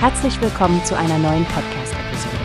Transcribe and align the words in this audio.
Herzlich 0.00 0.40
willkommen 0.40 0.84
zu 0.84 0.96
einer 0.96 1.18
neuen 1.18 1.44
Podcast-Episode. 1.46 2.36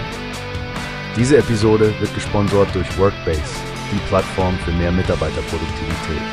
Diese 1.16 1.38
Episode 1.38 1.94
wird 2.00 2.12
gesponsert 2.16 2.74
durch 2.74 2.98
Workbase, 2.98 3.44
die 3.92 4.00
Plattform 4.08 4.58
für 4.66 4.72
mehr 4.72 4.92
Mitarbeiterproduktivität. 4.92 6.24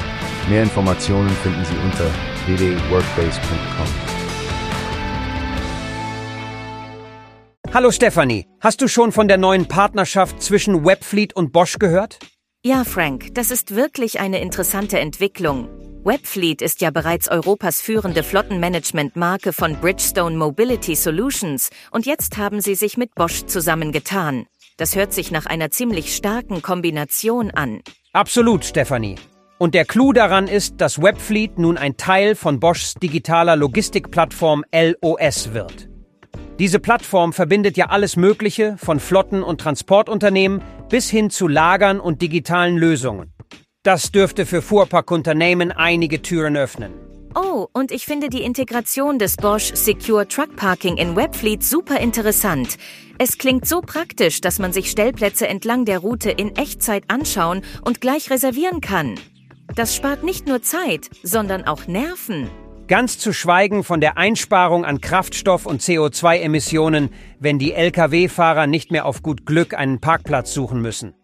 Mehr 0.48 0.62
Informationen 0.62 1.29
finden 1.29 1.62
Sie 1.67 1.76
unter 1.85 2.06
www.workbase.com. 2.47 3.87
Hallo 7.75 7.90
Stefanie, 7.90 8.47
hast 8.58 8.80
du 8.80 8.89
schon 8.89 9.12
von 9.12 9.29
der 9.29 9.37
neuen 9.37 9.69
Partnerschaft 9.69 10.43
zwischen 10.43 10.87
Webfleet 10.87 11.37
und 11.37 11.52
Bosch 11.52 11.79
gehört? 11.79 12.19
Ja, 12.65 12.84
Frank, 12.84 13.34
das 13.34 13.51
ist 13.51 13.76
wirklich 13.76 14.21
eine 14.21 14.40
interessante 14.40 14.98
Entwicklung. 14.98 15.69
Webfleet 16.02 16.62
ist 16.62 16.80
ja 16.80 16.91
bereits 16.91 17.29
Europas 17.29 17.83
führende 17.83 18.23
Flottenmanagement-Marke 18.23 19.52
von 19.52 19.77
Bridgestone 19.77 20.34
Mobility 20.34 20.95
Solutions 20.95 21.69
und 21.91 22.06
jetzt 22.06 22.38
haben 22.38 22.62
sie 22.62 22.75
sich 22.75 22.97
mit 22.97 23.15
Bosch 23.15 23.45
zusammengetan. 23.45 24.47
Das 24.78 24.97
hört 24.97 25.12
sich 25.12 25.30
nach 25.30 25.45
einer 25.45 25.70
ziemlich 25.70 26.16
starken 26.16 26.62
Kombination 26.62 27.51
an. 27.51 27.83
Absolut, 28.15 28.65
Stefanie. 28.65 29.16
Und 29.59 29.75
der 29.75 29.84
Clou 29.84 30.15
daran 30.15 30.48
ist, 30.48 30.80
dass 30.80 31.02
Webfleet 31.02 31.59
nun 31.59 31.77
ein 31.77 31.98
Teil 31.98 32.34
von 32.34 32.61
Boschs 32.61 32.95
digitaler 32.95 33.56
Logistikplattform 33.56 34.64
LOS 34.73 35.53
wird. 35.53 35.91
Diese 36.59 36.78
Plattform 36.78 37.34
verbindet 37.34 37.77
ja 37.77 37.91
alles 37.91 38.17
Mögliche 38.17 38.77
von 38.78 39.01
Flotten- 39.01 39.42
und 39.42 39.61
Transportunternehmen 39.61 40.62
bis 40.89 41.11
hin 41.11 41.28
zu 41.28 41.47
Lagern 41.47 42.01
und 42.01 42.23
digitalen 42.23 42.78
Lösungen. 42.78 43.34
Das 43.83 44.12
dürfte 44.12 44.45
für 44.45 44.61
Fuhrparkunternehmen 44.61 45.73
einige 45.73 46.20
Türen 46.20 46.55
öffnen. 46.55 46.93
Oh, 47.34 47.66
und 47.73 47.93
ich 47.93 48.05
finde 48.05 48.29
die 48.29 48.43
Integration 48.43 49.19
des 49.19 49.36
Bosch 49.36 49.73
Secure 49.73 50.28
Truck 50.28 50.55
Parking 50.55 50.98
in 50.98 51.17
Webfleet 51.17 51.62
super 51.62 51.98
interessant. 51.98 52.77
Es 53.17 53.39
klingt 53.39 53.67
so 53.67 53.81
praktisch, 53.81 54.42
dass 54.42 54.58
man 54.58 54.75
sich 54.75 54.91
Stellplätze 54.91 55.48
entlang 55.48 55.86
der 55.86 56.01
Route 56.01 56.31
in 56.31 56.56
Echtzeit 56.56 57.05
anschauen 57.08 57.62
und 57.83 58.03
gleich 58.03 58.31
reservieren 58.31 58.83
kann. 58.83 59.14
Das 59.75 59.97
spart 59.97 60.25
nicht 60.25 60.47
nur 60.47 60.61
Zeit, 60.61 61.08
sondern 61.23 61.64
auch 61.64 61.86
Nerven. 61.86 62.51
Ganz 62.86 63.17
zu 63.17 63.33
schweigen 63.33 63.83
von 63.83 64.03
der 64.03 64.19
Einsparung 64.19 64.84
an 64.84 65.01
Kraftstoff- 65.01 65.64
und 65.64 65.81
CO2-Emissionen, 65.81 67.08
wenn 67.39 67.58
die 67.58 67.73
Lkw-Fahrer 67.73 68.67
nicht 68.67 68.91
mehr 68.91 69.06
auf 69.06 69.23
gut 69.23 69.47
Glück 69.47 69.73
einen 69.73 70.01
Parkplatz 70.01 70.53
suchen 70.53 70.83
müssen. 70.83 71.14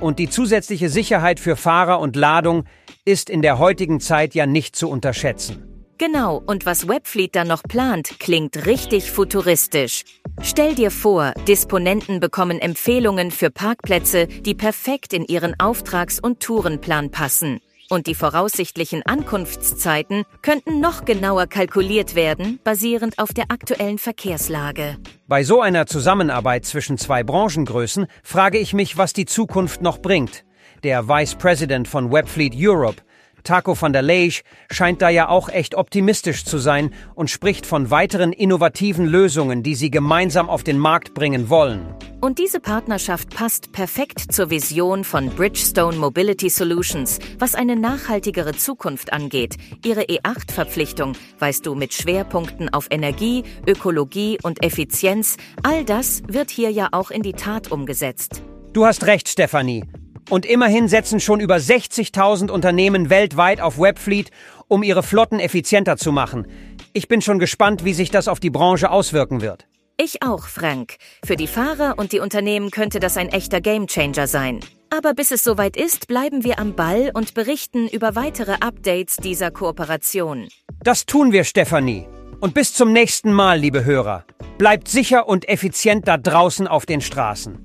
Und 0.00 0.18
die 0.18 0.28
zusätzliche 0.28 0.88
Sicherheit 0.88 1.40
für 1.40 1.56
Fahrer 1.56 2.00
und 2.00 2.16
Ladung 2.16 2.64
ist 3.04 3.30
in 3.30 3.42
der 3.42 3.58
heutigen 3.58 4.00
Zeit 4.00 4.34
ja 4.34 4.46
nicht 4.46 4.76
zu 4.76 4.90
unterschätzen. 4.90 5.62
Genau, 5.98 6.42
und 6.44 6.66
was 6.66 6.88
Webfleet 6.88 7.34
dann 7.34 7.48
noch 7.48 7.62
plant, 7.62 8.20
klingt 8.20 8.66
richtig 8.66 9.10
futuristisch. 9.10 10.04
Stell 10.42 10.74
dir 10.74 10.90
vor, 10.90 11.32
Disponenten 11.48 12.20
bekommen 12.20 12.58
Empfehlungen 12.58 13.30
für 13.30 13.50
Parkplätze, 13.50 14.26
die 14.26 14.54
perfekt 14.54 15.14
in 15.14 15.24
ihren 15.24 15.58
Auftrags- 15.58 16.20
und 16.20 16.40
Tourenplan 16.40 17.10
passen. 17.10 17.60
Und 17.88 18.08
die 18.08 18.14
voraussichtlichen 18.14 19.02
Ankunftszeiten 19.04 20.24
könnten 20.42 20.80
noch 20.80 21.04
genauer 21.04 21.46
kalkuliert 21.46 22.16
werden, 22.16 22.58
basierend 22.64 23.18
auf 23.18 23.32
der 23.32 23.44
aktuellen 23.50 23.98
Verkehrslage. 23.98 24.96
Bei 25.28 25.44
so 25.44 25.60
einer 25.60 25.86
Zusammenarbeit 25.86 26.64
zwischen 26.64 26.98
zwei 26.98 27.22
Branchengrößen 27.22 28.06
frage 28.24 28.58
ich 28.58 28.72
mich, 28.72 28.96
was 28.96 29.12
die 29.12 29.26
Zukunft 29.26 29.82
noch 29.82 29.98
bringt. 29.98 30.44
Der 30.82 31.08
Vice 31.08 31.36
President 31.36 31.86
von 31.86 32.12
Webfleet 32.12 32.54
Europe 32.56 33.02
Taco 33.46 33.80
van 33.80 33.92
der 33.92 34.02
Leij 34.02 34.42
scheint 34.70 35.00
da 35.00 35.08
ja 35.08 35.28
auch 35.28 35.48
echt 35.48 35.74
optimistisch 35.74 36.44
zu 36.44 36.58
sein 36.58 36.92
und 37.14 37.30
spricht 37.30 37.64
von 37.64 37.90
weiteren 37.90 38.32
innovativen 38.32 39.06
Lösungen, 39.06 39.62
die 39.62 39.74
sie 39.74 39.90
gemeinsam 39.90 40.50
auf 40.50 40.64
den 40.64 40.78
Markt 40.78 41.14
bringen 41.14 41.48
wollen. 41.48 41.94
Und 42.20 42.38
diese 42.38 42.60
Partnerschaft 42.60 43.34
passt 43.34 43.72
perfekt 43.72 44.32
zur 44.32 44.50
Vision 44.50 45.04
von 45.04 45.30
Bridgestone 45.30 45.96
Mobility 45.96 46.50
Solutions, 46.50 47.18
was 47.38 47.54
eine 47.54 47.76
nachhaltigere 47.76 48.52
Zukunft 48.54 49.12
angeht. 49.12 49.56
Ihre 49.84 50.02
E8-Verpflichtung, 50.02 51.12
weißt 51.38 51.64
du, 51.64 51.74
mit 51.74 51.94
Schwerpunkten 51.94 52.68
auf 52.72 52.88
Energie, 52.90 53.44
Ökologie 53.66 54.38
und 54.42 54.64
Effizienz, 54.64 55.36
all 55.62 55.84
das 55.84 56.22
wird 56.26 56.50
hier 56.50 56.70
ja 56.70 56.88
auch 56.90 57.10
in 57.10 57.22
die 57.22 57.34
Tat 57.34 57.70
umgesetzt. 57.70 58.42
Du 58.72 58.84
hast 58.84 59.06
recht, 59.06 59.28
Stefanie. 59.28 59.84
Und 60.28 60.44
immerhin 60.44 60.88
setzen 60.88 61.20
schon 61.20 61.40
über 61.40 61.56
60.000 61.56 62.50
Unternehmen 62.50 63.10
weltweit 63.10 63.60
auf 63.60 63.78
Webfleet, 63.78 64.30
um 64.68 64.82
ihre 64.82 65.02
Flotten 65.02 65.38
effizienter 65.38 65.96
zu 65.96 66.10
machen. 66.10 66.46
Ich 66.92 67.08
bin 67.08 67.22
schon 67.22 67.38
gespannt, 67.38 67.84
wie 67.84 67.94
sich 67.94 68.10
das 68.10 68.26
auf 68.26 68.40
die 68.40 68.50
Branche 68.50 68.90
auswirken 68.90 69.40
wird. 69.40 69.66
Ich 69.98 70.22
auch, 70.22 70.46
Frank. 70.46 70.96
Für 71.24 71.36
die 71.36 71.46
Fahrer 71.46 71.94
und 71.96 72.12
die 72.12 72.20
Unternehmen 72.20 72.70
könnte 72.70 73.00
das 73.00 73.16
ein 73.16 73.28
echter 73.28 73.60
Gamechanger 73.60 74.26
sein. 74.26 74.60
Aber 74.90 75.14
bis 75.14 75.30
es 75.30 75.42
soweit 75.42 75.76
ist, 75.76 76.06
bleiben 76.06 76.44
wir 76.44 76.58
am 76.58 76.74
Ball 76.74 77.10
und 77.14 77.34
berichten 77.34 77.88
über 77.88 78.14
weitere 78.14 78.56
Updates 78.60 79.16
dieser 79.16 79.50
Kooperation. 79.50 80.48
Das 80.82 81.06
tun 81.06 81.32
wir, 81.32 81.44
Stefanie. 81.44 82.06
Und 82.40 82.52
bis 82.52 82.74
zum 82.74 82.92
nächsten 82.92 83.32
Mal, 83.32 83.58
liebe 83.58 83.84
Hörer. 83.84 84.24
Bleibt 84.58 84.88
sicher 84.88 85.28
und 85.28 85.48
effizient 85.48 86.06
da 86.06 86.18
draußen 86.18 86.68
auf 86.68 86.84
den 86.84 87.00
Straßen. 87.00 87.64